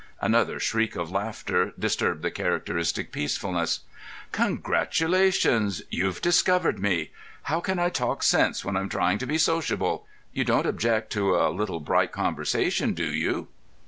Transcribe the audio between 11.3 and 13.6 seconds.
a little bright conversation, do you?"